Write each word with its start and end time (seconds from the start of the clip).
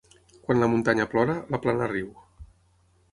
Quan 0.45 0.61
la 0.61 0.69
muntanya 0.75 1.05
plora, 1.11 1.35
la 1.57 1.59
plana 1.65 1.91
riu. 1.91 2.09